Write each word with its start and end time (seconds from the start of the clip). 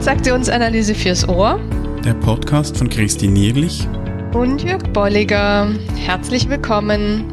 Transaktionsanalyse 0.00 0.94
fürs 0.94 1.28
Ohr. 1.28 1.60
Der 2.02 2.14
Podcast 2.14 2.78
von 2.78 2.88
Christine 2.88 3.34
Nierlich 3.34 3.86
und 4.32 4.64
Jörg 4.64 4.82
Bolliger. 4.94 5.74
Herzlich 5.94 6.48
willkommen. 6.48 7.26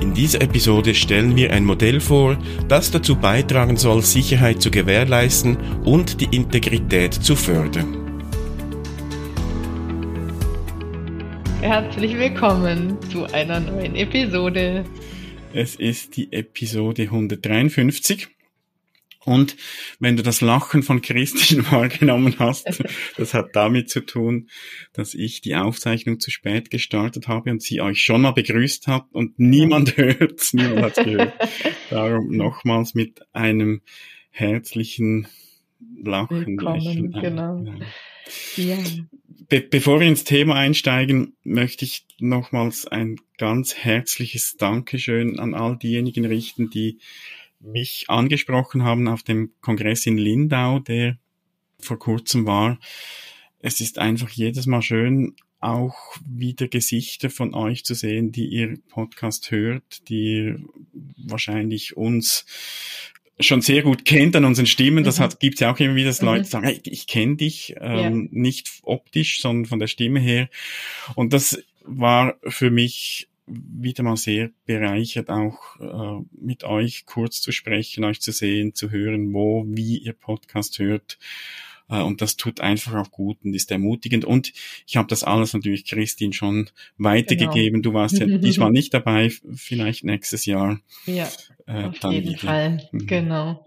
In 0.00 0.14
dieser 0.14 0.40
Episode 0.40 0.94
stellen 0.94 1.36
wir 1.36 1.52
ein 1.52 1.66
Modell 1.66 2.00
vor, 2.00 2.38
das 2.68 2.90
dazu 2.90 3.14
beitragen 3.14 3.76
soll, 3.76 4.00
Sicherheit 4.00 4.62
zu 4.62 4.70
gewährleisten 4.70 5.58
und 5.84 6.18
die 6.22 6.34
Integrität 6.34 7.12
zu 7.12 7.36
fördern. 7.36 7.94
Herzlich 11.60 12.16
willkommen 12.16 12.96
zu 13.12 13.26
einer 13.34 13.60
neuen 13.60 13.96
Episode. 13.96 14.86
Es 15.52 15.74
ist 15.74 16.16
die 16.16 16.32
Episode 16.32 17.02
153. 17.02 18.35
Und 19.26 19.56
wenn 19.98 20.16
du 20.16 20.22
das 20.22 20.40
Lachen 20.40 20.84
von 20.84 21.02
Christine 21.02 21.64
wahrgenommen 21.72 22.36
hast, 22.38 22.82
das 23.16 23.34
hat 23.34 23.50
damit 23.54 23.90
zu 23.90 24.00
tun, 24.00 24.48
dass 24.92 25.14
ich 25.14 25.40
die 25.40 25.56
Aufzeichnung 25.56 26.20
zu 26.20 26.30
spät 26.30 26.70
gestartet 26.70 27.26
habe 27.26 27.50
und 27.50 27.60
sie 27.60 27.80
euch 27.80 28.00
schon 28.00 28.22
mal 28.22 28.30
begrüßt 28.30 28.86
hat 28.86 29.06
und 29.10 29.36
niemand 29.38 29.96
hört, 29.96 30.48
niemand 30.52 30.80
hat 30.80 31.04
gehört. 31.04 31.34
Darum 31.90 32.36
nochmals 32.36 32.94
mit 32.94 33.20
einem 33.32 33.82
herzlichen 34.30 35.26
Lachen. 36.04 36.56
Lächeln. 36.56 37.10
genau. 37.10 37.64
Ja. 38.54 38.78
Be 39.48 39.60
bevor 39.60 40.00
wir 40.00 40.06
ins 40.06 40.22
Thema 40.22 40.54
einsteigen, 40.54 41.36
möchte 41.42 41.84
ich 41.84 42.06
nochmals 42.18 42.86
ein 42.86 43.16
ganz 43.38 43.74
herzliches 43.74 44.56
Dankeschön 44.56 45.40
an 45.40 45.54
all 45.54 45.76
diejenigen 45.76 46.24
richten, 46.24 46.70
die 46.70 46.98
mich 47.60 48.04
angesprochen 48.08 48.84
haben 48.84 49.08
auf 49.08 49.22
dem 49.22 49.52
Kongress 49.60 50.06
in 50.06 50.18
Lindau, 50.18 50.78
der 50.78 51.18
vor 51.78 51.98
kurzem 51.98 52.46
war. 52.46 52.78
Es 53.58 53.80
ist 53.80 53.98
einfach 53.98 54.30
jedes 54.30 54.66
Mal 54.66 54.82
schön, 54.82 55.34
auch 55.60 55.96
wieder 56.24 56.68
Gesichter 56.68 57.30
von 57.30 57.54
euch 57.54 57.84
zu 57.84 57.94
sehen, 57.94 58.30
die 58.30 58.46
ihr 58.46 58.78
Podcast 58.88 59.50
hört, 59.50 60.08
die 60.08 60.54
wahrscheinlich 61.16 61.96
uns 61.96 62.44
schon 63.40 63.60
sehr 63.60 63.82
gut 63.82 64.04
kennt 64.04 64.36
an 64.36 64.44
unseren 64.44 64.66
Stimmen. 64.66 65.04
Das 65.04 65.18
mhm. 65.18 65.24
hat, 65.24 65.40
gibt's 65.40 65.60
ja 65.60 65.72
auch 65.72 65.78
immer 65.78 65.94
wieder, 65.94 66.08
dass 66.08 66.22
mhm. 66.22 66.28
Leute 66.28 66.44
sagen, 66.44 66.66
hey, 66.66 66.80
ich 66.84 67.06
kenne 67.06 67.36
dich, 67.36 67.74
ähm, 67.80 68.28
ja. 68.32 68.40
nicht 68.40 68.70
optisch, 68.82 69.40
sondern 69.40 69.66
von 69.66 69.78
der 69.78 69.88
Stimme 69.88 70.20
her. 70.20 70.48
Und 71.14 71.32
das 71.32 71.62
war 71.84 72.36
für 72.46 72.70
mich 72.70 73.28
wieder 73.46 74.02
mal 74.02 74.16
sehr 74.16 74.50
bereichert, 74.64 75.30
auch 75.30 75.80
äh, 75.80 76.24
mit 76.32 76.64
euch 76.64 77.06
kurz 77.06 77.40
zu 77.40 77.52
sprechen, 77.52 78.04
euch 78.04 78.20
zu 78.20 78.32
sehen, 78.32 78.74
zu 78.74 78.90
hören, 78.90 79.32
wo, 79.32 79.64
wie 79.68 79.98
ihr 79.98 80.14
Podcast 80.14 80.78
hört. 80.78 81.18
Äh, 81.88 82.02
und 82.02 82.20
das 82.20 82.36
tut 82.36 82.60
einfach 82.60 82.94
auch 82.94 83.10
gut 83.10 83.38
und 83.44 83.54
ist 83.54 83.70
ermutigend. 83.70 84.24
Und 84.24 84.52
ich 84.86 84.96
habe 84.96 85.08
das 85.08 85.22
alles 85.22 85.52
natürlich 85.52 85.84
Christine 85.84 86.32
schon 86.32 86.70
weitergegeben. 86.98 87.82
Genau. 87.82 87.92
Du 87.92 87.94
warst 87.94 88.18
ja 88.18 88.26
diesmal 88.38 88.70
nicht 88.70 88.92
dabei, 88.94 89.30
vielleicht 89.54 90.04
nächstes 90.04 90.46
Jahr. 90.46 90.80
Ja, 91.06 91.28
äh, 91.66 91.84
auf 91.84 92.12
jeden 92.12 92.28
wieder. 92.30 92.38
Fall. 92.38 92.88
Mhm. 92.92 93.06
Genau. 93.06 93.65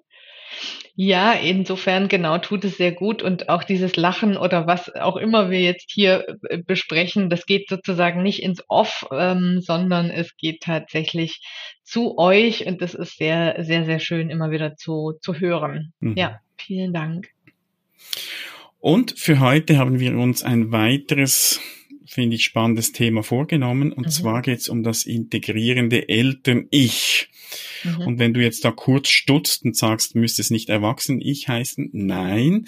Ja, 0.95 1.33
insofern 1.33 2.07
genau 2.09 2.37
tut 2.39 2.65
es 2.65 2.77
sehr 2.77 2.91
gut 2.91 3.21
und 3.21 3.47
auch 3.49 3.63
dieses 3.63 3.95
Lachen 3.95 4.35
oder 4.35 4.67
was 4.67 4.93
auch 4.95 5.15
immer 5.15 5.49
wir 5.49 5.61
jetzt 5.61 5.91
hier 5.91 6.25
äh, 6.49 6.57
besprechen, 6.57 7.29
das 7.29 7.45
geht 7.45 7.69
sozusagen 7.69 8.21
nicht 8.21 8.43
ins 8.43 8.63
Off, 8.67 9.05
ähm, 9.11 9.61
sondern 9.61 10.09
es 10.09 10.35
geht 10.35 10.61
tatsächlich 10.61 11.41
zu 11.83 12.17
euch 12.17 12.65
und 12.65 12.81
das 12.81 12.93
ist 12.93 13.17
sehr, 13.17 13.63
sehr, 13.63 13.85
sehr 13.85 13.99
schön 13.99 14.29
immer 14.29 14.51
wieder 14.51 14.75
zu, 14.75 15.13
zu 15.21 15.35
hören. 15.35 15.93
Mhm. 15.99 16.17
Ja, 16.17 16.39
vielen 16.57 16.93
Dank. 16.93 17.29
Und 18.79 19.17
für 19.17 19.39
heute 19.39 19.77
haben 19.77 19.99
wir 19.99 20.17
uns 20.17 20.43
ein 20.43 20.71
weiteres 20.71 21.61
finde 22.09 22.35
ich, 22.35 22.43
spannendes 22.43 22.91
Thema 22.91 23.23
vorgenommen. 23.23 23.93
Und 23.93 24.07
mhm. 24.07 24.11
zwar 24.11 24.41
geht 24.41 24.59
es 24.59 24.69
um 24.69 24.83
das 24.83 25.05
integrierende 25.05 26.09
Eltern-Ich. 26.09 27.28
Mhm. 27.83 28.07
Und 28.07 28.19
wenn 28.19 28.33
du 28.33 28.41
jetzt 28.41 28.65
da 28.65 28.71
kurz 28.71 29.09
stutzt 29.09 29.63
und 29.63 29.75
sagst, 29.75 30.15
müsste 30.15 30.41
es 30.41 30.49
nicht 30.49 30.69
Erwachsen-Ich 30.69 31.47
heißen? 31.47 31.89
Nein. 31.93 32.65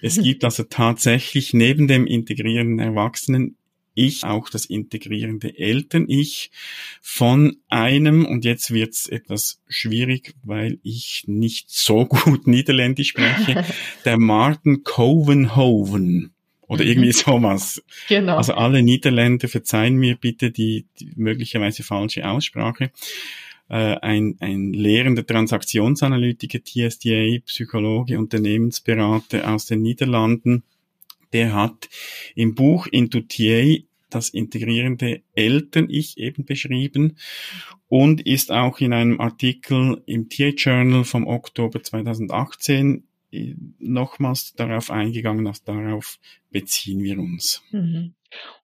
Es 0.00 0.16
gibt 0.22 0.44
also 0.44 0.64
tatsächlich 0.64 1.54
neben 1.54 1.88
dem 1.88 2.06
integrierenden 2.06 2.78
Erwachsenen 2.78 3.56
ich 3.94 4.24
auch 4.24 4.48
das 4.48 4.64
integrierende 4.64 5.58
Eltern-Ich 5.58 6.50
von 7.00 7.56
einem, 7.68 8.24
und 8.24 8.44
jetzt 8.44 8.70
wird's 8.70 9.06
etwas 9.06 9.60
schwierig, 9.68 10.34
weil 10.42 10.78
ich 10.82 11.24
nicht 11.26 11.70
so 11.70 12.04
gut 12.06 12.46
Niederländisch 12.46 13.08
spreche, 13.08 13.64
der 14.04 14.18
Martin 14.18 14.82
Covenhoven 14.82 16.32
oder 16.62 16.84
irgendwie 16.84 17.08
mhm. 17.08 17.12
sowas. 17.12 17.82
Genau. 18.08 18.36
Also 18.38 18.54
alle 18.54 18.82
Niederländer 18.82 19.48
verzeihen 19.48 19.96
mir 19.96 20.16
bitte 20.16 20.50
die, 20.50 20.86
die 20.98 21.12
möglicherweise 21.16 21.82
falsche 21.82 22.26
Aussprache. 22.26 22.90
Äh, 23.68 23.96
ein, 24.00 24.36
ein 24.40 24.72
lehrender 24.72 25.26
Transaktionsanalytiker, 25.26 26.60
TSDA, 26.62 27.38
Psychologe, 27.46 28.18
Unternehmensberater 28.18 29.50
aus 29.52 29.66
den 29.66 29.82
Niederlanden, 29.82 30.62
der 31.32 31.54
hat 31.54 31.88
im 32.34 32.54
Buch 32.54 32.86
Into 32.86 33.20
TA 33.20 33.82
das 34.10 34.28
integrierende 34.28 35.22
Eltern-Ich 35.34 36.18
eben 36.18 36.44
beschrieben 36.44 37.16
und 37.88 38.20
ist 38.26 38.52
auch 38.52 38.80
in 38.80 38.92
einem 38.92 39.20
Artikel 39.20 40.02
im 40.06 40.28
TA 40.28 40.48
Journal 40.48 41.04
vom 41.04 41.26
Oktober 41.26 41.82
2018 41.82 43.04
nochmals 43.78 44.52
darauf 44.54 44.90
eingegangen, 44.90 45.46
dass 45.46 45.64
darauf 45.64 46.18
beziehen 46.50 47.02
wir 47.02 47.18
uns. 47.18 47.62
Mhm. 47.70 48.14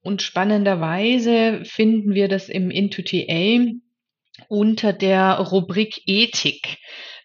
Und 0.02 0.22
spannenderweise 0.22 1.62
finden 1.64 2.14
wir 2.14 2.28
das 2.28 2.48
im 2.48 2.70
Into-TA 2.70 3.72
unter 4.48 4.92
der 4.92 5.38
Rubrik 5.38 6.02
Ethik. 6.06 6.78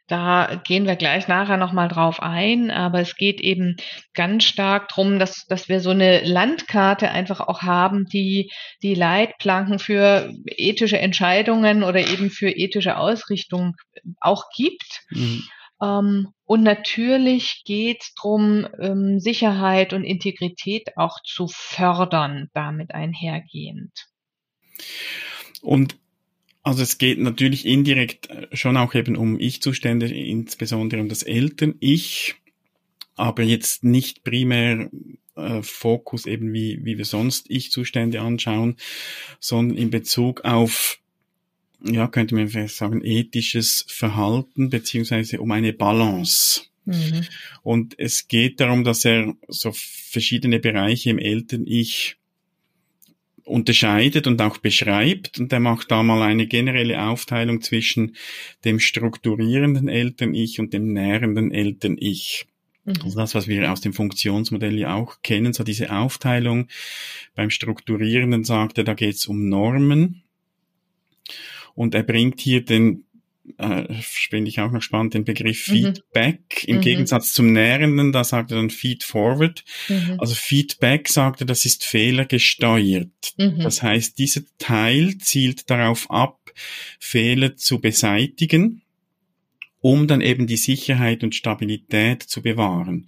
Da 0.07 0.61
gehen 0.66 0.85
wir 0.85 0.97
gleich 0.97 1.29
nachher 1.29 1.56
nochmal 1.56 1.88
drauf 1.88 2.22
ein, 2.22 2.69
aber 2.72 3.00
es 3.00 3.16
geht 3.16 3.39
eben 3.39 3.78
ganz 4.13 4.44
stark 4.44 4.89
darum, 4.89 5.17
dass, 5.17 5.45
dass 5.47 5.69
wir 5.69 5.79
so 5.79 5.91
eine 5.91 6.23
Landkarte 6.25 7.09
einfach 7.09 7.39
auch 7.39 7.61
haben, 7.61 8.06
die 8.06 8.51
die 8.84 8.95
Leitplanken 8.95 9.79
für 9.79 10.29
ethische 10.45 11.00
Entscheidungen 11.00 11.84
oder 11.84 12.01
eben 12.01 12.29
für 12.29 12.50
ethische 12.50 12.97
Ausrichtung 12.97 13.75
auch 14.19 14.50
gibt. 14.55 15.03
Mhm. 15.09 15.44
Ähm, 15.81 16.28
und 16.44 16.63
natürlich 16.63 17.63
geht 17.66 18.01
es 18.01 18.13
darum, 18.16 18.67
ähm, 18.79 19.19
Sicherheit 19.22 19.94
und 19.94 20.03
Integrität 20.03 20.97
auch 20.97 21.19
zu 21.23 21.47
fördern, 21.47 22.50
damit 22.53 22.94
einhergehend. 22.94 23.91
Und 25.61 25.95
also 26.63 26.81
es 26.81 26.97
geht 26.97 27.19
natürlich 27.19 27.66
indirekt 27.66 28.29
äh, 28.29 28.47
schon 28.53 28.78
auch 28.78 28.96
eben 28.96 29.16
um 29.16 29.40
Ich-Zustände, 29.40 30.07
insbesondere 30.07 31.01
um 31.01 31.09
das 31.09 31.24
Eltern-Ich, 31.24 32.35
aber 33.16 33.44
jetzt 33.44 33.84
nicht 33.84 34.24
primär 34.24 34.90
äh, 35.35 35.62
Fokus 35.62 36.25
eben 36.25 36.53
wie, 36.53 36.79
wie 36.84 36.97
wir 36.97 37.06
sonst 37.06 37.50
Ich-Zustände 37.50 38.22
anschauen, 38.22 38.78
sondern 39.40 39.78
in 39.78 39.90
Bezug 39.90 40.46
auf 40.46 41.00
ja, 41.85 42.07
könnte 42.07 42.35
man 42.35 42.47
vielleicht 42.47 42.75
sagen, 42.75 43.02
ethisches 43.03 43.85
Verhalten 43.90 44.69
beziehungsweise 44.69 45.41
um 45.41 45.52
eine 45.52 45.73
Balance. 45.73 46.62
Mhm. 46.85 47.25
Und 47.62 47.96
es 47.97 48.28
geht 48.29 48.62
darum, 48.62 48.85
dass 48.85 49.03
er 49.03 49.35
so 49.50 49.73
verschiedene 49.73 50.59
Bereiche 50.59 51.09
im 51.09 51.19
Eltern-Ich 51.19 52.18
unterscheidet 53.45 54.27
und 54.27 54.41
auch 54.41 54.57
beschreibt. 54.57 55.40
Und 55.40 55.51
er 55.51 55.59
macht 55.59 55.91
da 55.91 56.03
mal 56.03 56.22
eine 56.22 56.47
generelle 56.47 57.01
Aufteilung 57.01 57.61
zwischen 57.61 58.16
dem 58.66 58.79
strukturierenden 58.79 59.87
Eltern-Ich 59.87 60.59
und 60.59 60.73
dem 60.73 60.93
nährenden 60.93 61.51
Eltern-Ich. 61.51 62.45
Mhm. 62.85 62.93
Also 63.03 63.17
das, 63.17 63.35
was 63.35 63.47
wir 63.47 63.72
aus 63.72 63.81
dem 63.81 63.93
Funktionsmodell 63.93 64.78
ja 64.78 64.95
auch 64.95 65.22
kennen, 65.22 65.53
so 65.53 65.63
diese 65.63 65.91
Aufteilung. 65.91 66.67
Beim 67.35 67.49
Strukturierenden 67.49 68.43
sagt 68.43 68.78
er, 68.78 68.84
da 68.84 68.93
geht 68.93 69.16
es 69.16 69.28
um 69.28 69.49
Normen. 69.49 70.23
Und 71.75 71.96
er 71.96 72.03
bringt 72.03 72.39
hier 72.39 72.63
den, 72.63 73.05
äh, 73.57 73.85
finde 74.01 74.49
ich 74.49 74.59
auch 74.59 74.72
noch 74.72 74.81
spannend, 74.81 75.13
den 75.13 75.25
Begriff 75.25 75.67
mhm. 75.67 75.73
Feedback. 75.73 76.63
Im 76.66 76.78
mhm. 76.78 76.81
Gegensatz 76.81 77.34
zum 77.34 77.51
Nährenden, 77.51 78.11
da 78.11 78.23
sagt 78.23 78.51
er 78.51 78.57
dann 78.57 78.69
Feed 78.69 79.03
Forward. 79.03 79.63
Mhm. 79.90 80.17
Also 80.19 80.35
Feedback 80.35 81.09
sagt 81.09 81.41
er, 81.41 81.47
das 81.47 81.66
ist 81.66 81.84
fehlergesteuert. 81.84 83.34
Mhm. 83.37 83.59
Das 83.59 83.81
heißt, 83.81 84.17
dieser 84.17 84.41
Teil 84.59 85.17
zielt 85.17 85.69
darauf 85.69 86.09
ab, 86.09 86.40
Fehler 86.99 87.55
zu 87.55 87.81
beseitigen 87.81 88.83
um 89.84 90.08
dann 90.08 90.22
eben 90.22 90.47
die 90.47 90.56
Sicherheit 90.56 91.26
und 91.26 91.35
Stabilität 91.35 92.24
zu 92.24 92.41
bewahren. 92.41 93.08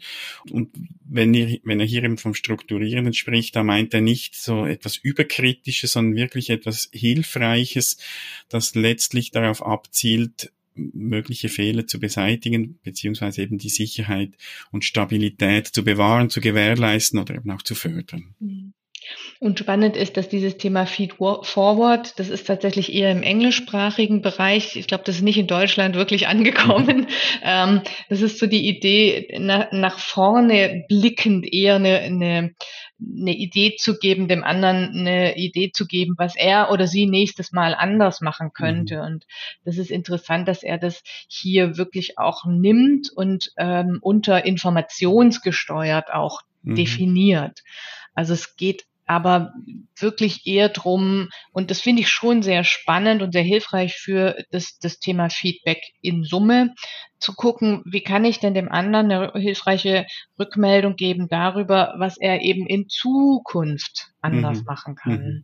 Und 0.52 0.72
wenn 1.06 1.34
er, 1.34 1.58
wenn 1.64 1.80
er 1.80 1.86
hier 1.86 2.04
eben 2.04 2.18
vom 2.18 2.34
Strukturierenden 2.34 3.14
spricht, 3.14 3.56
da 3.56 3.64
meint 3.64 3.94
er 3.94 4.02
nicht 4.02 4.36
so 4.36 4.66
etwas 4.66 4.98
Überkritisches, 4.98 5.94
sondern 5.94 6.18
wirklich 6.18 6.50
etwas 6.50 6.90
Hilfreiches, 6.92 7.98
das 8.50 8.76
letztlich 8.76 9.32
darauf 9.32 9.66
abzielt, 9.66 10.52
mögliche 10.76 11.48
Fehler 11.48 11.88
zu 11.88 11.98
beseitigen, 11.98 12.78
beziehungsweise 12.84 13.44
eben 13.44 13.58
die 13.58 13.70
Sicherheit 13.70 14.34
und 14.72 14.84
Stabilität 14.84 15.68
zu 15.68 15.86
bewahren, 15.86 16.30
zu 16.30 16.42
gewährleisten 16.42 17.20
oder 17.20 17.36
eben 17.36 17.52
auch 17.52 17.62
zu 17.62 17.76
fördern. 17.76 18.36
Mhm. 18.42 18.74
Und 19.40 19.60
spannend 19.60 19.98
ist, 19.98 20.18
dass 20.18 20.30
dieses 20.30 20.58
Thema 20.58 20.86
Feed 20.86 21.16
Forward, 21.16 22.18
das 22.18 22.30
ist 22.30 22.48
tatsächlich 22.48 22.94
eher 22.94 23.12
im 23.12 23.22
englischsprachigen 23.22 24.22
Bereich. 24.22 24.76
Ich 24.76 24.88
glaube, 24.88 25.04
das 25.04 25.18
ist 25.18 25.22
nicht 25.22 25.38
in 25.38 25.48
Deutschland 25.48 25.96
wirklich 25.96 26.28
angekommen. 26.28 27.02
Mhm. 27.02 27.08
Ähm, 27.44 27.82
das 28.10 28.22
ist 28.22 28.40
so 28.40 28.48
die 28.48 28.68
Idee, 28.68 29.38
nach, 29.40 29.72
nach 29.72 30.00
vorne 30.00 30.86
blickend 30.88 31.52
eher 31.52 31.76
eine, 31.76 32.00
eine, 32.00 32.56
eine 33.00 33.36
Idee 33.36 33.76
zu 33.76 33.98
geben, 33.98 34.28
dem 34.28 34.44
anderen 34.44 34.92
eine 34.96 35.38
Idee 35.38 35.72
zu 35.72 35.86
geben, 35.86 36.16
was 36.18 36.36
er 36.36 36.72
oder 36.72 36.88
sie 36.88 37.06
nächstes 37.06 37.52
Mal 37.52 37.76
anders 37.76 38.22
machen 38.22 38.52
könnte. 38.54 38.98
Mhm. 38.98 39.02
Und 39.02 39.26
das 39.66 39.78
ist 39.78 39.92
interessant, 39.92 40.48
dass 40.48 40.64
er 40.64 40.78
das 40.78 41.04
hier 41.28 41.78
wirklich 41.78 42.18
auch 42.18 42.46
nimmt 42.46 43.12
und 43.14 43.52
ähm, 43.58 44.00
unter 44.02 44.46
informationsgesteuert 44.46 46.14
auch 46.14 46.42
mhm. 46.64 46.76
definiert. 46.76 47.64
Also 48.14 48.34
es 48.34 48.56
geht 48.56 48.86
aber 49.06 49.54
wirklich 49.98 50.48
eher 50.48 50.70
drum, 50.70 51.30
und 51.52 51.72
das 51.72 51.82
finde 51.82 52.02
ich 52.02 52.10
schon 52.10 52.42
sehr 52.42 52.64
spannend 52.64 53.22
und 53.22 53.34
sehr 53.34 53.44
hilfreich 53.44 53.96
für 53.96 54.44
das, 54.52 54.78
das 54.80 55.00
Thema 55.00 55.30
Feedback 55.30 55.82
in 56.02 56.24
Summe, 56.24 56.74
zu 57.20 57.34
gucken, 57.34 57.82
wie 57.86 58.02
kann 58.02 58.26
ich 58.26 58.40
denn 58.40 58.54
dem 58.54 58.70
anderen 58.70 59.12
eine 59.12 59.32
hilfreiche 59.34 60.06
Rückmeldung 60.40 60.96
geben 60.96 61.28
darüber, 61.30 61.96
was 61.98 62.18
er 62.18 62.42
eben 62.42 62.68
in 62.68 62.90
Zukunft 62.90 64.12
anders 64.22 64.60
mhm. 64.60 64.66
machen 64.66 64.96
kann. 64.96 65.12
Mhm. 65.12 65.44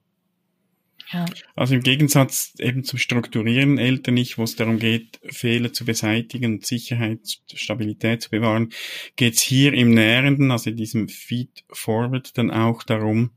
Ja. 1.11 1.25
Also 1.55 1.75
im 1.75 1.81
Gegensatz 1.81 2.53
eben 2.59 2.83
zum 2.83 2.97
Strukturieren 2.97 3.77
Elternich, 3.77 4.37
wo 4.37 4.43
es 4.43 4.55
darum 4.55 4.79
geht, 4.79 5.19
Fehler 5.25 5.73
zu 5.73 5.83
beseitigen 5.83 6.53
und 6.53 6.65
Sicherheit, 6.65 7.19
Stabilität 7.53 8.21
zu 8.21 8.29
bewahren, 8.29 8.69
geht 9.17 9.33
es 9.33 9.41
hier 9.41 9.73
im 9.73 9.93
Nährenden, 9.93 10.51
also 10.51 10.69
in 10.69 10.77
diesem 10.77 11.09
Feed 11.09 11.65
Forward, 11.69 12.37
dann 12.37 12.49
auch 12.49 12.83
darum, 12.83 13.31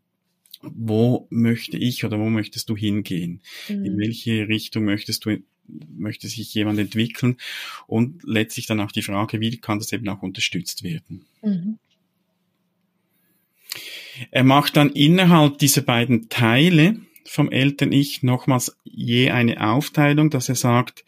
wo 0.72 1.26
möchte 1.30 1.76
ich 1.76 2.04
oder 2.04 2.18
wo 2.18 2.30
möchtest 2.30 2.68
du 2.68 2.76
hingehen? 2.76 3.40
Mhm. 3.68 3.84
In 3.84 3.98
welche 3.98 4.48
Richtung 4.48 4.84
möchtest 4.84 5.24
du 5.24 5.38
möchte 5.96 6.28
sich 6.28 6.52
jemand 6.54 6.78
entwickeln 6.78 7.36
und 7.86 8.22
letztlich 8.24 8.66
dann 8.66 8.80
auch 8.80 8.92
die 8.92 9.02
Frage, 9.02 9.40
wie 9.40 9.56
kann 9.58 9.78
das 9.78 9.92
eben 9.92 10.08
auch 10.08 10.22
unterstützt 10.22 10.82
werden. 10.82 11.24
Mhm. 11.42 11.78
Er 14.30 14.44
macht 14.44 14.76
dann 14.76 14.90
innerhalb 14.90 15.58
dieser 15.58 15.82
beiden 15.82 16.28
Teile 16.28 17.00
vom 17.24 17.50
Eltern-Ich 17.50 18.22
nochmals 18.22 18.76
je 18.84 19.30
eine 19.30 19.68
Aufteilung, 19.68 20.30
dass 20.30 20.48
er 20.48 20.54
sagt, 20.54 21.04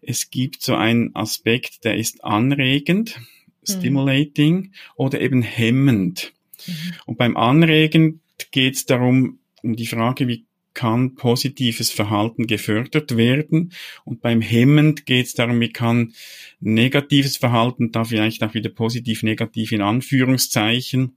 es 0.00 0.30
gibt 0.30 0.62
so 0.62 0.74
einen 0.74 1.14
Aspekt, 1.14 1.84
der 1.84 1.96
ist 1.96 2.24
anregend, 2.24 3.18
mhm. 3.18 3.72
stimulating 3.72 4.72
oder 4.94 5.20
eben 5.20 5.42
hemmend. 5.42 6.32
Mhm. 6.66 6.94
Und 7.06 7.18
beim 7.18 7.36
Anregen 7.36 8.20
geht 8.50 8.74
es 8.74 8.86
darum, 8.86 9.38
um 9.62 9.76
die 9.76 9.86
Frage, 9.86 10.28
wie 10.28 10.44
kann 10.74 11.16
positives 11.16 11.90
Verhalten 11.90 12.46
gefördert 12.46 13.16
werden. 13.16 13.72
Und 14.04 14.20
beim 14.20 14.40
Hemmend 14.40 15.06
geht 15.06 15.26
es 15.26 15.34
darum, 15.34 15.60
wie 15.60 15.72
kann 15.72 16.14
negatives 16.60 17.36
Verhalten, 17.36 17.90
da 17.90 18.04
vielleicht 18.04 18.44
auch 18.44 18.54
wieder 18.54 18.70
positiv, 18.70 19.24
negativ 19.24 19.72
in 19.72 19.82
Anführungszeichen, 19.82 21.16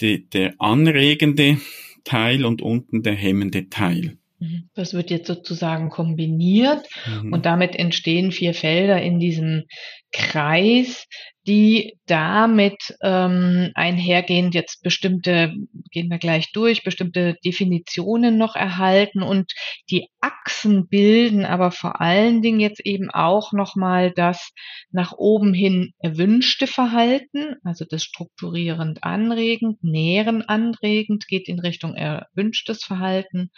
die, 0.00 0.28
der 0.28 0.54
anregende 0.58 1.60
Teil 2.04 2.44
und 2.44 2.62
unten 2.62 3.02
der 3.02 3.14
hemmende 3.14 3.68
Teil. 3.68 4.18
Mhm. 4.38 4.68
Das 4.74 4.94
wird 4.94 5.10
jetzt 5.10 5.26
sozusagen 5.26 5.88
kombiniert 5.88 6.86
mhm. 7.06 7.32
und 7.32 7.46
damit 7.46 7.76
entstehen 7.76 8.32
vier 8.32 8.54
Felder 8.54 9.00
in 9.00 9.18
diesem 9.18 9.64
Kreis, 10.10 11.06
die 11.46 11.98
damit 12.06 12.96
ähm, 13.02 13.72
einhergehend 13.74 14.54
jetzt 14.54 14.82
bestimmte, 14.82 15.52
gehen 15.90 16.08
wir 16.08 16.18
gleich 16.18 16.52
durch, 16.52 16.84
bestimmte 16.84 17.36
Definitionen 17.44 18.38
noch 18.38 18.54
erhalten 18.54 19.22
und 19.22 19.52
die 19.90 20.08
Achsen 20.20 20.88
bilden 20.88 21.44
aber 21.44 21.72
vor 21.72 22.00
allen 22.00 22.42
Dingen 22.42 22.60
jetzt 22.60 22.80
eben 22.84 23.10
auch 23.10 23.52
nochmal 23.52 24.12
das 24.12 24.52
nach 24.90 25.12
oben 25.16 25.52
hin 25.52 25.92
erwünschte 25.98 26.66
Verhalten, 26.66 27.56
also 27.64 27.84
das 27.88 28.04
strukturierend 28.04 29.02
anregend, 29.02 29.82
nähren 29.82 30.42
anregend 30.42 31.26
geht 31.26 31.48
in 31.48 31.58
Richtung 31.58 31.94
erwünschtes 31.94 32.84
Verhalten 32.84 33.50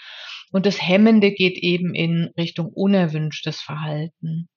und 0.53 0.65
das 0.65 0.81
Hemmende 0.81 1.33
geht 1.33 1.59
eben 1.59 1.95
in 1.95 2.31
Richtung 2.39 2.69
unerwünschtes 2.69 3.61
Verhalten. 3.61 4.49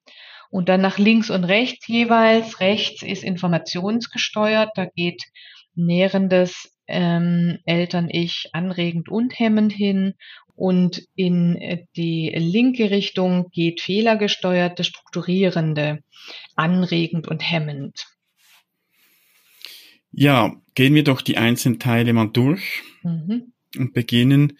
Und 0.50 0.70
dann 0.70 0.82
nach 0.82 0.98
links 0.98 1.30
und 1.30 1.44
rechts 1.44 1.88
jeweils. 1.88 2.60
Rechts 2.60 3.04
ist 3.04 3.24
informationsgesteuert, 3.24 4.72
da 4.76 4.86
geht 4.86 5.24
nährendes 5.76 6.72
ähm, 6.88 7.60
Eltern-Ich 7.66 8.50
anregend 8.54 9.10
und 9.10 9.38
hemmend 9.38 9.74
hin. 9.74 10.14
Und 10.56 11.04
in 11.16 11.56
äh, 11.58 11.86
die 11.96 12.32
linke 12.36 12.90
Richtung 12.90 13.50
geht 13.52 13.82
fehlergesteuerte, 13.82 14.84
strukturierende, 14.84 16.04
anregend 16.56 17.28
und 17.28 17.42
hemmend. 17.42 18.08
Ja, 20.12 20.56
gehen 20.74 20.96
wir 20.96 21.04
doch 21.04 21.22
die 21.22 21.38
einzelnen 21.38 21.80
Teile 21.80 22.12
mal 22.14 22.30
durch 22.30 22.82
mhm. 23.04 23.54
und 23.78 23.94
beginnen 23.94 24.58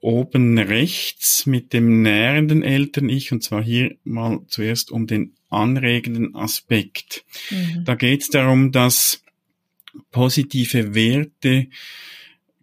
oben 0.00 0.58
rechts 0.58 1.46
mit 1.46 1.72
dem 1.72 2.02
nährenden 2.02 2.62
Eltern-Ich 2.62 3.32
und 3.32 3.42
zwar 3.42 3.62
hier 3.62 3.96
mal 4.04 4.40
zuerst 4.48 4.90
um 4.90 5.06
den 5.06 5.34
anregenden 5.48 6.34
Aspekt. 6.34 7.24
Mhm. 7.50 7.84
Da 7.84 7.94
geht 7.94 8.22
es 8.22 8.28
darum, 8.28 8.72
dass 8.72 9.22
positive 10.10 10.94
Werte 10.94 11.68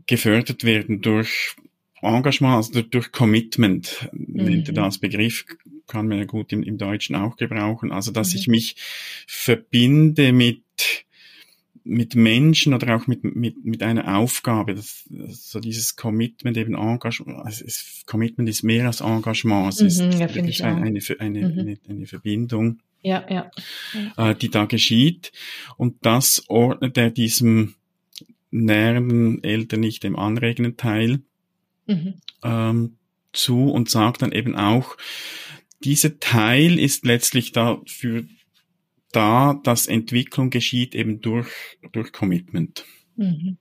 gefördert 0.05 0.63
werden 0.63 1.01
durch 1.01 1.55
Engagement, 2.01 2.55
also 2.55 2.81
durch 2.81 3.11
Commitment, 3.11 4.09
mhm. 4.11 4.43
nennt 4.43 4.67
er 4.67 4.73
das 4.73 4.97
Begriff, 4.97 5.45
kann 5.87 6.07
man 6.07 6.19
ja 6.19 6.25
gut 6.25 6.51
im, 6.51 6.63
im 6.63 6.77
Deutschen 6.77 7.15
auch 7.15 7.37
gebrauchen. 7.37 7.91
Also, 7.91 8.11
dass 8.11 8.33
mhm. 8.33 8.39
ich 8.39 8.47
mich 8.47 8.75
verbinde 9.25 10.33
mit 10.33 11.02
mit 11.83 12.15
Menschen 12.15 12.73
oder 12.73 12.95
auch 12.95 13.07
mit, 13.07 13.23
mit, 13.23 13.63
mit 13.65 13.83
einer 13.83 14.17
Aufgabe, 14.17 14.75
das, 14.75 15.07
so 15.29 15.59
dieses 15.59 15.95
Commitment, 15.95 16.57
eben 16.57 16.75
Engagement, 16.75 17.45
also 17.45 17.65
es, 17.65 18.03
Commitment 18.05 18.47
ist 18.47 18.63
mehr 18.63 18.87
als 18.87 19.01
Engagement, 19.01 19.73
es 19.73 19.99
mhm, 19.99 20.09
ist 20.09 20.19
ja, 20.19 20.33
wirklich 20.33 20.63
eine, 20.63 20.81
eine, 20.81 20.99
eine, 21.19 21.49
mhm. 21.49 21.59
eine, 21.59 21.77
eine, 21.89 22.05
Verbindung, 22.05 22.79
ja, 23.01 23.25
ja. 23.29 23.51
Äh, 24.15 24.35
die 24.35 24.49
da 24.49 24.65
geschieht. 24.65 25.33
Und 25.75 26.05
das 26.05 26.45
ordnet 26.47 26.97
er 26.97 27.11
diesem 27.11 27.75
näheren 28.49 29.43
Eltern 29.43 29.81
nicht 29.81 30.03
dem 30.03 30.15
anregenden 30.15 30.77
Teil 30.77 31.21
mhm. 31.85 32.13
ähm, 32.43 32.97
zu 33.33 33.71
und 33.71 33.89
sagt 33.89 34.21
dann 34.21 34.31
eben 34.31 34.55
auch, 34.55 34.95
dieser 35.83 36.19
Teil 36.19 36.79
ist 36.79 37.05
letztlich 37.05 37.51
dafür 37.51 38.23
da, 39.15 39.59
dass 39.63 39.87
Entwicklung 39.87 40.49
geschieht 40.49 40.95
eben 40.95 41.21
durch, 41.21 41.49
durch 41.91 42.11
Commitment. 42.11 42.85
Mhm. 43.15 43.57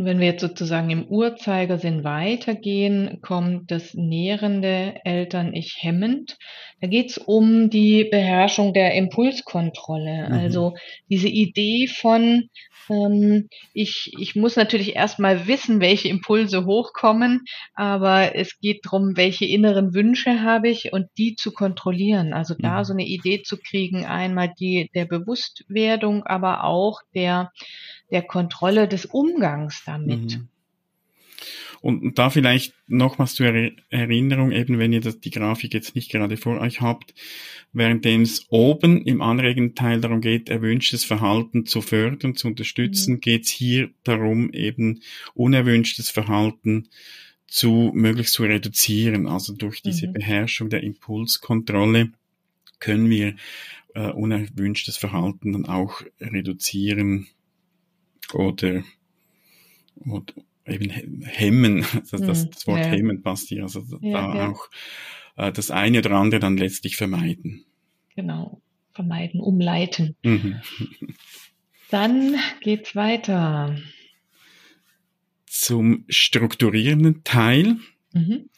Und 0.00 0.06
wenn 0.06 0.18
wir 0.18 0.28
jetzt 0.28 0.40
sozusagen 0.40 0.88
im 0.88 1.04
Uhrzeigersinn 1.08 2.04
weitergehen, 2.04 3.18
kommt 3.20 3.70
das 3.70 3.92
nährende 3.92 4.94
Eltern-Ich 5.04 5.76
hemmend. 5.80 6.38
Da 6.80 6.86
geht 6.86 7.10
es 7.10 7.18
um 7.18 7.68
die 7.68 8.04
Beherrschung 8.04 8.72
der 8.72 8.94
Impulskontrolle. 8.94 10.28
Mhm. 10.28 10.32
Also 10.32 10.72
diese 11.10 11.28
Idee 11.28 11.86
von, 11.86 12.48
ähm, 12.88 13.48
ich, 13.74 14.12
ich 14.18 14.34
muss 14.36 14.56
natürlich 14.56 14.96
erstmal 14.96 15.46
wissen, 15.46 15.80
welche 15.80 16.08
Impulse 16.08 16.64
hochkommen, 16.64 17.44
aber 17.74 18.34
es 18.34 18.58
geht 18.58 18.86
darum, 18.86 19.16
welche 19.16 19.44
inneren 19.44 19.92
Wünsche 19.92 20.42
habe 20.42 20.70
ich 20.70 20.94
und 20.94 21.08
die 21.18 21.36
zu 21.36 21.52
kontrollieren. 21.52 22.32
Also 22.32 22.54
da 22.58 22.78
mhm. 22.78 22.84
so 22.84 22.92
eine 22.94 23.04
Idee 23.04 23.42
zu 23.42 23.58
kriegen, 23.58 24.06
einmal 24.06 24.52
die 24.58 24.90
der 24.94 25.04
Bewusstwerdung, 25.04 26.24
aber 26.24 26.64
auch 26.64 27.00
der, 27.14 27.52
der 28.10 28.22
Kontrolle 28.22 28.88
des 28.88 29.04
Umgangs 29.04 29.84
damit. 29.90 30.38
Mhm. 30.38 30.48
Und 31.82 32.18
da 32.18 32.28
vielleicht 32.28 32.74
nochmals 32.88 33.34
zur 33.34 33.46
Erinnerung, 33.88 34.52
eben 34.52 34.78
wenn 34.78 34.92
ihr 34.92 35.00
das, 35.00 35.18
die 35.18 35.30
Grafik 35.30 35.72
jetzt 35.72 35.94
nicht 35.94 36.10
gerade 36.10 36.36
vor 36.36 36.60
euch 36.60 36.82
habt, 36.82 37.14
währenddem 37.72 38.20
es 38.20 38.46
oben 38.50 39.02
im 39.06 39.22
anregenden 39.22 39.74
Teil 39.74 40.00
darum 40.00 40.20
geht, 40.20 40.50
erwünschtes 40.50 41.04
Verhalten 41.04 41.64
zu 41.64 41.80
fördern, 41.80 42.36
zu 42.36 42.48
unterstützen, 42.48 43.14
mhm. 43.14 43.20
geht 43.20 43.44
es 43.44 43.50
hier 43.50 43.90
darum, 44.04 44.52
eben 44.52 45.00
unerwünschtes 45.34 46.10
Verhalten 46.10 46.88
zu 47.46 47.92
möglichst 47.94 48.34
zu 48.34 48.42
reduzieren. 48.42 49.26
Also 49.26 49.54
durch 49.54 49.80
diese 49.80 50.08
mhm. 50.08 50.12
Beherrschung 50.12 50.68
der 50.68 50.82
Impulskontrolle 50.82 52.12
können 52.78 53.08
wir 53.08 53.36
äh, 53.94 54.10
unerwünschtes 54.10 54.98
Verhalten 54.98 55.52
dann 55.52 55.66
auch 55.66 56.02
reduzieren 56.20 57.26
oder, 58.32 58.84
oder 60.06 60.32
eben 60.66 60.90
hemmen, 61.22 61.84
das, 62.10 62.20
das, 62.20 62.42
hm, 62.42 62.50
das 62.50 62.66
Wort 62.66 62.80
ja. 62.80 62.86
hemmen 62.86 63.22
passt 63.22 63.48
hier, 63.48 63.62
also 63.62 63.84
ja, 64.00 64.32
da 64.32 64.48
auch 64.50 64.68
äh, 65.36 65.52
das 65.52 65.70
eine 65.70 65.98
oder 65.98 66.12
andere 66.12 66.40
dann 66.40 66.56
letztlich 66.56 66.96
vermeiden. 66.96 67.64
Genau, 68.14 68.60
vermeiden, 68.92 69.40
umleiten. 69.40 70.16
Mhm. 70.22 70.60
Dann 71.90 72.36
geht's 72.60 72.94
weiter. 72.94 73.76
Zum 75.46 76.04
strukturierenden 76.08 77.24
Teil. 77.24 77.78
Mhm. 78.12 78.48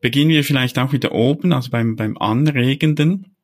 Beginnen 0.00 0.30
wir 0.30 0.42
vielleicht 0.42 0.78
auch 0.78 0.92
wieder 0.92 1.12
oben, 1.12 1.52
also 1.52 1.70
beim, 1.70 1.94
beim 1.94 2.18
Anregenden. 2.18 3.36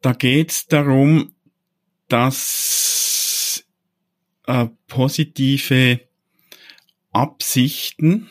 Da 0.00 0.12
geht's 0.14 0.66
darum, 0.66 1.32
dass 2.08 3.01
äh, 4.46 4.66
positive 4.88 6.00
Absichten 7.12 8.28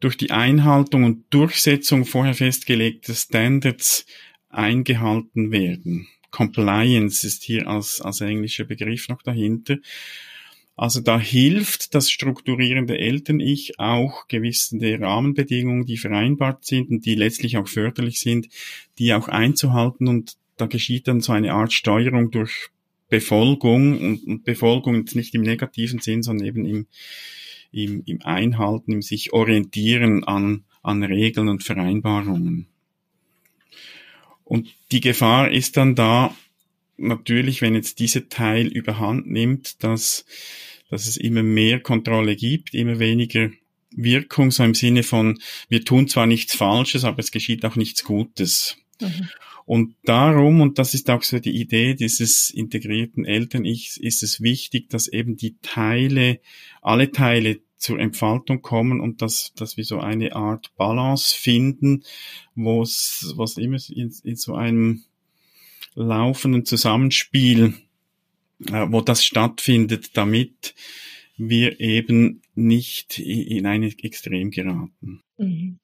durch 0.00 0.16
die 0.16 0.30
Einhaltung 0.30 1.04
und 1.04 1.24
Durchsetzung 1.30 2.04
vorher 2.04 2.34
festgelegter 2.34 3.14
Standards 3.14 4.06
eingehalten 4.48 5.50
werden. 5.50 6.08
Compliance 6.30 7.26
ist 7.26 7.44
hier 7.44 7.66
als, 7.66 8.00
als 8.00 8.20
englischer 8.20 8.64
Begriff 8.64 9.08
noch 9.08 9.22
dahinter. 9.22 9.76
Also 10.76 11.00
da 11.00 11.18
hilft 11.18 11.94
das 11.94 12.10
strukturierende 12.10 12.98
Eltern-Ich 12.98 13.78
auch 13.78 14.28
gewissen 14.28 14.78
der 14.78 15.00
Rahmenbedingungen, 15.00 15.86
die 15.86 15.96
vereinbart 15.96 16.66
sind 16.66 16.90
und 16.90 17.06
die 17.06 17.14
letztlich 17.14 17.56
auch 17.56 17.66
förderlich 17.66 18.20
sind, 18.20 18.48
die 18.98 19.14
auch 19.14 19.28
einzuhalten 19.28 20.08
und 20.08 20.36
da 20.58 20.66
geschieht 20.66 21.08
dann 21.08 21.20
so 21.20 21.32
eine 21.32 21.52
Art 21.52 21.72
Steuerung 21.72 22.30
durch 22.30 22.68
Befolgung 23.08 24.00
und, 24.00 24.44
Befolgung 24.44 24.96
jetzt 24.96 25.14
nicht 25.14 25.34
im 25.34 25.42
negativen 25.42 26.00
Sinn, 26.00 26.22
sondern 26.22 26.46
eben 26.46 26.66
im, 26.66 26.86
im, 27.72 28.02
im 28.04 28.22
Einhalten, 28.22 28.92
im 28.92 29.02
sich 29.02 29.32
orientieren 29.32 30.24
an, 30.24 30.64
an 30.82 31.02
Regeln 31.02 31.48
und 31.48 31.62
Vereinbarungen. 31.62 32.66
Und 34.44 34.68
die 34.92 35.00
Gefahr 35.00 35.50
ist 35.50 35.76
dann 35.76 35.94
da, 35.94 36.34
natürlich, 36.96 37.62
wenn 37.62 37.74
jetzt 37.74 37.98
dieser 37.98 38.28
Teil 38.28 38.66
überhand 38.66 39.26
nimmt, 39.26 39.82
dass, 39.82 40.24
dass 40.88 41.06
es 41.06 41.16
immer 41.16 41.42
mehr 41.42 41.80
Kontrolle 41.80 42.36
gibt, 42.36 42.74
immer 42.74 42.98
weniger 42.98 43.50
Wirkung, 43.90 44.50
so 44.50 44.62
im 44.62 44.74
Sinne 44.74 45.02
von, 45.02 45.38
wir 45.68 45.84
tun 45.84 46.08
zwar 46.08 46.26
nichts 46.26 46.54
Falsches, 46.54 47.04
aber 47.04 47.18
es 47.18 47.30
geschieht 47.30 47.64
auch 47.64 47.76
nichts 47.76 48.04
Gutes. 48.04 48.76
Mhm. 49.00 49.28
Und 49.66 49.96
darum, 50.04 50.60
und 50.60 50.78
das 50.78 50.94
ist 50.94 51.10
auch 51.10 51.24
so 51.24 51.40
die 51.40 51.60
Idee 51.60 51.94
dieses 51.94 52.50
integrierten 52.50 53.24
Eltern-Ichs, 53.24 53.96
ist 53.96 54.22
es 54.22 54.40
wichtig, 54.40 54.88
dass 54.90 55.08
eben 55.08 55.36
die 55.36 55.56
Teile, 55.60 56.40
alle 56.82 57.10
Teile 57.10 57.58
zur 57.76 57.98
Entfaltung 57.98 58.62
kommen 58.62 59.00
und 59.00 59.22
dass, 59.22 59.52
dass 59.54 59.76
wir 59.76 59.84
so 59.84 59.98
eine 59.98 60.36
Art 60.36 60.72
Balance 60.76 61.36
finden, 61.36 62.04
wo 62.54 62.80
es, 62.82 63.34
was 63.36 63.58
immer 63.58 63.78
in, 63.90 64.14
in 64.22 64.36
so 64.36 64.54
einem 64.54 65.02
laufenden 65.94 66.64
Zusammenspiel, 66.64 67.74
äh, 68.68 68.86
wo 68.88 69.00
das 69.00 69.24
stattfindet, 69.24 70.16
damit 70.16 70.76
wir 71.36 71.80
eben 71.80 72.40
nicht 72.54 73.18
in 73.18 73.66
eine 73.66 73.86
Extrem 73.86 74.50
geraten. 74.52 75.22
Mhm. 75.38 75.78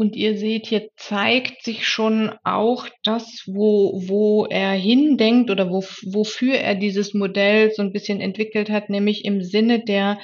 Und 0.00 0.16
ihr 0.16 0.38
seht, 0.38 0.66
hier 0.66 0.88
zeigt 0.96 1.62
sich 1.62 1.86
schon 1.86 2.32
auch 2.42 2.88
das, 3.04 3.42
wo, 3.46 4.00
wo 4.06 4.46
er 4.46 4.70
hindenkt 4.70 5.50
oder 5.50 5.68
wo, 5.68 5.84
wofür 6.06 6.54
er 6.54 6.74
dieses 6.74 7.12
Modell 7.12 7.70
so 7.74 7.82
ein 7.82 7.92
bisschen 7.92 8.18
entwickelt 8.22 8.70
hat, 8.70 8.88
nämlich 8.88 9.26
im 9.26 9.42
Sinne 9.42 9.84
der 9.84 10.18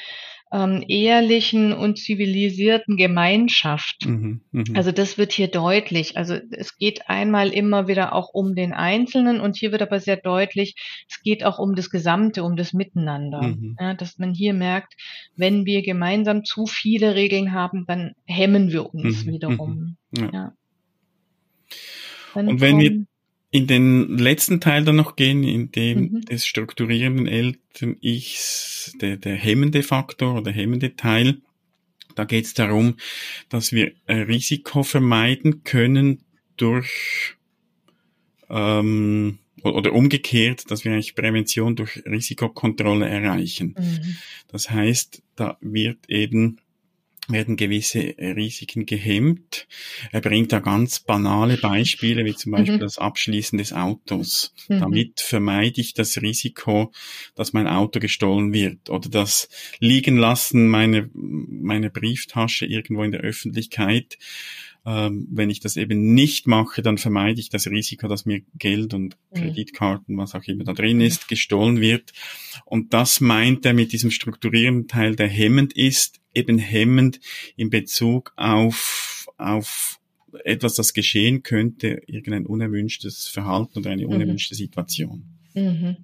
ähm, 0.52 0.84
ehrlichen 0.86 1.72
und 1.72 1.98
zivilisierten 1.98 2.96
Gemeinschaft. 2.96 4.06
Mhm, 4.06 4.42
mh. 4.52 4.64
Also 4.74 4.92
das 4.92 5.18
wird 5.18 5.32
hier 5.32 5.48
deutlich. 5.48 6.16
Also 6.16 6.38
es 6.50 6.76
geht 6.78 7.08
einmal 7.08 7.48
immer 7.48 7.88
wieder 7.88 8.14
auch 8.14 8.28
um 8.32 8.54
den 8.54 8.72
Einzelnen 8.72 9.40
und 9.40 9.56
hier 9.56 9.72
wird 9.72 9.82
aber 9.82 9.98
sehr 9.98 10.16
deutlich, 10.16 10.76
es 11.08 11.20
geht 11.22 11.44
auch 11.44 11.58
um 11.58 11.74
das 11.74 11.90
Gesamte, 11.90 12.44
um 12.44 12.56
das 12.56 12.72
Miteinander. 12.72 13.42
Mhm. 13.42 13.76
Ja, 13.80 13.94
dass 13.94 14.18
man 14.18 14.34
hier 14.34 14.54
merkt, 14.54 14.94
wenn 15.34 15.66
wir 15.66 15.82
gemeinsam 15.82 16.44
zu 16.44 16.66
viele 16.66 17.16
Regeln 17.16 17.52
haben, 17.52 17.84
dann 17.86 18.12
hemmen 18.24 18.70
wir 18.70 18.94
uns 18.94 19.24
mhm, 19.26 19.32
wiederum. 19.32 19.96
Mhm. 20.10 20.22
Ja. 20.22 20.30
ja. 20.32 20.52
Und 22.34 22.60
wenn 22.60 22.78
wir 22.78 23.06
in 23.50 23.66
den 23.66 24.18
letzten 24.18 24.60
Teil 24.60 24.84
dann 24.84 24.96
noch 24.96 25.16
gehen, 25.16 25.44
in 25.44 25.70
dem 25.72 26.00
mhm. 26.00 26.20
des 26.22 26.46
strukturierenden 26.46 27.26
Eltern-Ichs, 27.26 28.96
der, 29.00 29.16
der 29.16 29.34
hemmende 29.34 29.82
Faktor 29.82 30.36
oder 30.36 30.50
hemmende 30.50 30.96
Teil, 30.96 31.38
da 32.14 32.24
geht 32.24 32.46
es 32.46 32.54
darum, 32.54 32.96
dass 33.48 33.72
wir 33.72 33.92
Risiko 34.08 34.82
vermeiden 34.82 35.64
können 35.64 36.22
durch 36.56 37.36
ähm, 38.48 39.38
oder 39.62 39.92
umgekehrt, 39.92 40.70
dass 40.70 40.84
wir 40.84 40.92
eigentlich 40.92 41.14
Prävention 41.14 41.76
durch 41.76 42.02
Risikokontrolle 42.06 43.08
erreichen. 43.08 43.74
Mhm. 43.78 44.16
Das 44.48 44.70
heißt, 44.70 45.22
da 45.34 45.58
wird 45.60 46.08
eben 46.08 46.58
werden 47.28 47.56
gewisse 47.56 48.14
Risiken 48.18 48.86
gehemmt. 48.86 49.66
Er 50.12 50.20
bringt 50.20 50.52
da 50.52 50.60
ganz 50.60 51.00
banale 51.00 51.56
Beispiele, 51.56 52.24
wie 52.24 52.34
zum 52.34 52.52
Beispiel 52.52 52.76
mhm. 52.76 52.80
das 52.80 52.98
Abschließen 52.98 53.58
des 53.58 53.72
Autos. 53.72 54.54
Mhm. 54.68 54.80
Damit 54.80 55.20
vermeide 55.20 55.80
ich 55.80 55.94
das 55.94 56.20
Risiko, 56.20 56.92
dass 57.34 57.52
mein 57.52 57.66
Auto 57.66 58.00
gestohlen 58.00 58.52
wird 58.52 58.90
oder 58.90 59.08
das 59.08 59.48
Liegenlassen 59.78 60.68
meiner, 60.68 61.08
meiner 61.12 61.90
Brieftasche 61.90 62.66
irgendwo 62.66 63.02
in 63.02 63.12
der 63.12 63.20
Öffentlichkeit. 63.20 64.18
Ähm, 64.88 65.26
wenn 65.32 65.50
ich 65.50 65.58
das 65.58 65.76
eben 65.76 66.14
nicht 66.14 66.46
mache, 66.46 66.80
dann 66.80 66.96
vermeide 66.96 67.40
ich 67.40 67.50
das 67.50 67.66
Risiko, 67.66 68.06
dass 68.06 68.24
mir 68.24 68.42
Geld 68.56 68.94
und 68.94 69.16
mhm. 69.32 69.36
Kreditkarten, 69.36 70.16
was 70.16 70.36
auch 70.36 70.44
immer 70.44 70.62
da 70.62 70.74
drin 70.74 71.00
ist, 71.00 71.26
gestohlen 71.26 71.80
wird. 71.80 72.12
Und 72.64 72.94
das 72.94 73.20
meint 73.20 73.66
er 73.66 73.74
mit 73.74 73.92
diesem 73.92 74.12
strukturierenden 74.12 74.86
Teil, 74.86 75.16
der 75.16 75.26
hemmend 75.26 75.72
ist, 75.72 76.20
eben 76.34 76.58
hemmend 76.58 77.18
in 77.56 77.68
Bezug 77.68 78.32
auf, 78.36 79.26
auf 79.38 79.98
etwas, 80.44 80.74
das 80.74 80.94
geschehen 80.94 81.42
könnte, 81.42 82.02
irgendein 82.06 82.46
unerwünschtes 82.46 83.26
Verhalten 83.26 83.80
oder 83.80 83.90
eine 83.90 84.06
mhm. 84.06 84.12
unerwünschte 84.12 84.54
Situation. 84.54 85.24
Mhm 85.54 85.96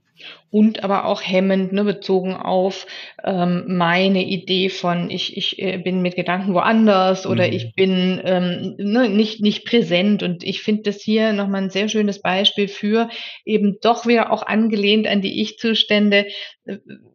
und 0.53 0.85
aber 0.85 1.07
auch 1.07 1.23
hemmend, 1.23 1.73
ne, 1.73 1.83
bezogen 1.83 2.35
auf 2.35 2.87
ähm, 3.25 3.65
meine 3.69 4.23
Idee 4.23 4.69
von 4.69 5.09
ich, 5.11 5.37
ich 5.37 5.59
äh, 5.59 5.79
bin 5.79 6.03
mit 6.03 6.15
Gedanken 6.15 6.53
woanders 6.53 7.27
oder 7.27 7.47
mhm. 7.47 7.53
ich 7.55 7.75
bin 7.75 8.21
ähm, 8.23 8.75
ne, 8.79 9.09
nicht, 9.09 9.41
nicht 9.41 9.65
präsent. 9.65 10.23
Und 10.23 10.45
ich 10.45 10.61
finde 10.61 10.83
das 10.83 11.01
hier 11.01 11.33
nochmal 11.33 11.63
ein 11.63 11.71
sehr 11.71 11.89
schönes 11.89 12.21
Beispiel 12.21 12.69
für 12.69 13.09
eben 13.47 13.79
doch 13.81 14.07
wieder 14.07 14.31
auch 14.31 14.47
angelehnt 14.47 15.07
an 15.07 15.23
die 15.23 15.41
Ich-Zustände. 15.41 16.27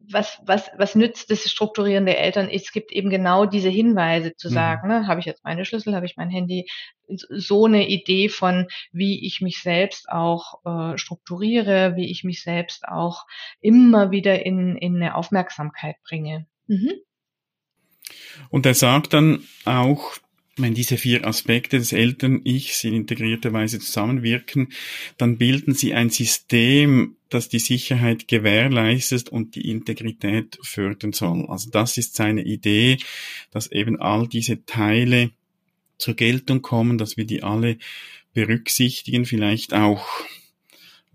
Was, 0.09 0.41
was, 0.45 0.69
was 0.77 0.95
nützt 0.95 1.31
das 1.31 1.49
Strukturieren 1.49 2.05
der 2.05 2.19
Eltern? 2.19 2.49
Es 2.49 2.71
gibt 2.71 2.91
eben 2.91 3.09
genau 3.09 3.45
diese 3.45 3.69
Hinweise 3.69 4.35
zu 4.35 4.49
mhm. 4.49 4.53
sagen, 4.53 4.87
ne, 4.89 5.07
habe 5.07 5.21
ich 5.21 5.25
jetzt 5.25 5.43
meine 5.43 5.63
Schlüssel, 5.63 5.95
habe 5.95 6.05
ich 6.05 6.17
mein 6.17 6.29
Handy, 6.29 6.67
so 7.07 7.65
eine 7.65 7.87
Idee 7.87 8.27
von, 8.27 8.67
wie 8.91 9.25
ich 9.25 9.39
mich 9.39 9.61
selbst 9.61 10.09
auch 10.09 10.59
äh, 10.65 10.97
strukturiere, 10.97 11.95
wie 11.95 12.11
ich 12.11 12.25
mich 12.25 12.43
selbst 12.43 12.87
auch 12.87 13.25
immer 13.61 14.11
wieder 14.11 14.45
in, 14.45 14.75
in 14.75 14.97
eine 14.97 15.15
Aufmerksamkeit 15.15 15.95
bringe. 16.03 16.45
Mhm. 16.67 16.93
Und 18.49 18.65
er 18.65 18.73
sagt 18.73 19.13
dann 19.13 19.43
auch, 19.65 20.17
wenn 20.57 20.73
diese 20.73 20.97
vier 20.97 21.25
Aspekte 21.25 21.77
des 21.77 21.93
Eltern-Ichs 21.93 22.83
in 22.83 22.93
integrierter 22.93 23.53
Weise 23.53 23.79
zusammenwirken, 23.79 24.69
dann 25.17 25.37
bilden 25.37 25.73
sie 25.73 25.93
ein 25.93 26.09
System, 26.09 27.15
das 27.29 27.49
die 27.49 27.59
Sicherheit 27.59 28.27
gewährleistet 28.27 29.29
und 29.29 29.55
die 29.55 29.69
Integrität 29.69 30.57
fördern 30.61 31.13
soll. 31.13 31.45
Also 31.47 31.69
das 31.69 31.97
ist 31.97 32.15
seine 32.15 32.43
Idee, 32.43 32.97
dass 33.51 33.71
eben 33.71 33.99
all 33.99 34.27
diese 34.27 34.65
Teile 34.65 35.31
zur 35.97 36.15
Geltung 36.15 36.61
kommen, 36.61 36.97
dass 36.97 37.17
wir 37.17 37.25
die 37.25 37.43
alle 37.43 37.77
berücksichtigen, 38.33 39.25
vielleicht 39.25 39.73
auch, 39.73 40.05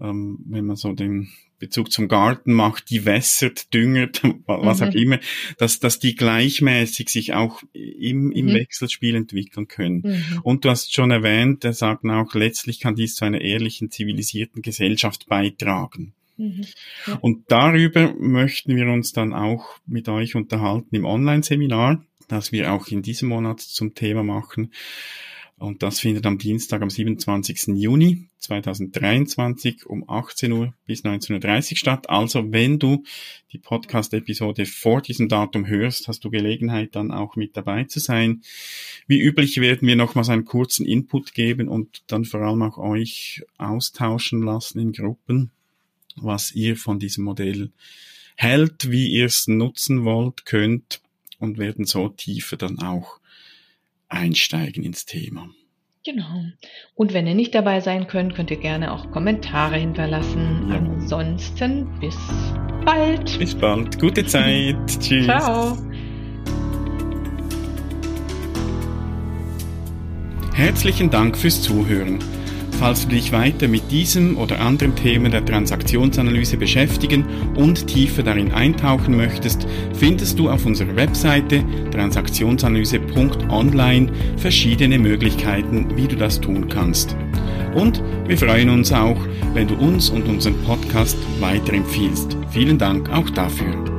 ähm, 0.00 0.38
wenn 0.46 0.66
man 0.66 0.76
so 0.76 0.92
den 0.92 1.30
Bezug 1.62 1.92
zum 1.92 2.08
Garten 2.08 2.54
macht, 2.54 2.90
die 2.90 3.04
wässert, 3.04 3.72
düngert, 3.72 4.20
was 4.46 4.80
mhm. 4.80 4.88
auch 4.88 4.94
immer, 4.94 5.20
dass, 5.58 5.78
dass 5.78 6.00
die 6.00 6.16
gleichmäßig 6.16 7.08
sich 7.08 7.34
auch 7.34 7.62
im, 7.72 8.32
im 8.32 8.46
mhm. 8.46 8.54
Wechselspiel 8.54 9.14
entwickeln 9.14 9.68
können. 9.68 10.02
Mhm. 10.04 10.40
Und 10.42 10.64
du 10.64 10.70
hast 10.70 10.92
schon 10.92 11.12
erwähnt, 11.12 11.64
er 11.64 11.72
sagt 11.72 12.04
auch, 12.04 12.34
letztlich 12.34 12.80
kann 12.80 12.96
dies 12.96 13.14
zu 13.14 13.26
einer 13.26 13.40
ehrlichen, 13.40 13.92
zivilisierten 13.92 14.60
Gesellschaft 14.60 15.28
beitragen. 15.28 16.14
Mhm. 16.36 16.64
Ja. 17.06 17.18
Und 17.20 17.44
darüber 17.46 18.12
möchten 18.18 18.74
wir 18.74 18.88
uns 18.88 19.12
dann 19.12 19.32
auch 19.32 19.78
mit 19.86 20.08
euch 20.08 20.34
unterhalten 20.34 20.96
im 20.96 21.04
Online-Seminar, 21.04 22.04
das 22.26 22.50
wir 22.50 22.72
auch 22.72 22.88
in 22.88 23.02
diesem 23.02 23.28
Monat 23.28 23.60
zum 23.60 23.94
Thema 23.94 24.24
machen. 24.24 24.72
Und 25.62 25.84
das 25.84 26.00
findet 26.00 26.26
am 26.26 26.38
Dienstag, 26.38 26.82
am 26.82 26.90
27. 26.90 27.68
Juni 27.76 28.26
2023 28.40 29.86
um 29.86 30.10
18 30.10 30.50
Uhr 30.50 30.74
bis 30.86 31.04
19.30 31.04 31.70
Uhr 31.70 31.76
statt. 31.76 32.10
Also 32.10 32.50
wenn 32.50 32.80
du 32.80 33.04
die 33.52 33.58
Podcast-Episode 33.58 34.66
vor 34.66 35.02
diesem 35.02 35.28
Datum 35.28 35.68
hörst, 35.68 36.08
hast 36.08 36.24
du 36.24 36.30
Gelegenheit 36.30 36.96
dann 36.96 37.12
auch 37.12 37.36
mit 37.36 37.56
dabei 37.56 37.84
zu 37.84 38.00
sein. 38.00 38.42
Wie 39.06 39.20
üblich 39.20 39.60
werden 39.60 39.86
wir 39.86 39.94
nochmals 39.94 40.30
einen 40.30 40.46
kurzen 40.46 40.84
Input 40.84 41.32
geben 41.32 41.68
und 41.68 42.02
dann 42.08 42.24
vor 42.24 42.40
allem 42.40 42.62
auch 42.62 42.78
euch 42.78 43.44
austauschen 43.56 44.42
lassen 44.42 44.80
in 44.80 44.90
Gruppen, 44.90 45.52
was 46.16 46.50
ihr 46.50 46.76
von 46.76 46.98
diesem 46.98 47.22
Modell 47.22 47.70
hält, 48.34 48.90
wie 48.90 49.12
ihr 49.12 49.26
es 49.26 49.46
nutzen 49.46 50.04
wollt, 50.04 50.44
könnt 50.44 51.00
und 51.38 51.58
werden 51.58 51.84
so 51.84 52.08
tiefer 52.08 52.56
dann 52.56 52.80
auch 52.80 53.21
einsteigen 54.12 54.84
ins 54.84 55.04
Thema. 55.04 55.48
Genau. 56.04 56.42
Und 56.94 57.14
wenn 57.14 57.28
ihr 57.28 57.34
nicht 57.34 57.54
dabei 57.54 57.80
sein 57.80 58.08
könnt, 58.08 58.34
könnt 58.34 58.50
ihr 58.50 58.56
gerne 58.56 58.92
auch 58.92 59.10
Kommentare 59.12 59.76
hinterlassen. 59.76 60.66
Ja. 60.68 60.76
Ansonsten 60.76 61.88
bis 62.00 62.16
bald. 62.84 63.38
Bis 63.38 63.54
bald. 63.54 64.00
Gute 64.00 64.26
Zeit. 64.26 64.76
Tschüss. 65.00 65.26
Ciao. 65.26 65.78
Herzlichen 70.54 71.10
Dank 71.10 71.38
fürs 71.38 71.62
Zuhören. 71.62 72.18
Falls 72.82 73.06
du 73.06 73.10
dich 73.10 73.30
weiter 73.30 73.68
mit 73.68 73.92
diesem 73.92 74.36
oder 74.36 74.60
anderen 74.60 74.96
Themen 74.96 75.30
der 75.30 75.44
Transaktionsanalyse 75.44 76.56
beschäftigen 76.56 77.24
und 77.54 77.86
tiefer 77.86 78.24
darin 78.24 78.50
eintauchen 78.50 79.16
möchtest, 79.16 79.68
findest 79.94 80.36
du 80.36 80.50
auf 80.50 80.66
unserer 80.66 80.96
Webseite 80.96 81.62
transaktionsanalyse.online 81.92 84.10
verschiedene 84.36 84.98
Möglichkeiten, 84.98 85.96
wie 85.96 86.08
du 86.08 86.16
das 86.16 86.40
tun 86.40 86.68
kannst. 86.68 87.16
Und 87.76 88.02
wir 88.26 88.36
freuen 88.36 88.68
uns 88.68 88.92
auch, 88.92 89.28
wenn 89.54 89.68
du 89.68 89.76
uns 89.76 90.10
und 90.10 90.26
unseren 90.26 90.60
Podcast 90.64 91.18
weiterempfiehlst. 91.38 92.36
Vielen 92.50 92.78
Dank 92.78 93.10
auch 93.10 93.30
dafür. 93.30 93.91